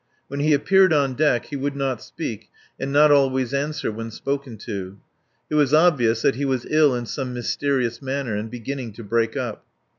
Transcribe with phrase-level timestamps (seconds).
[0.29, 4.57] When he appeared on deck he would not speak and not always answer when spoken
[4.65, 4.97] to.
[5.47, 9.37] It was obvious that he was ill in some mysterious manner, and beginning to break
[9.37, 9.63] up.